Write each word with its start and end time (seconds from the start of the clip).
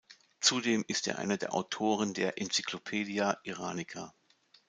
Zudem 0.39 0.83
ist 0.87 1.07
er 1.07 1.19
einer 1.19 1.37
der 1.37 1.53
Autoren 1.53 2.15
der 2.15 2.41
"Encyclopædia 2.41 3.37
Iranica". 3.43 4.15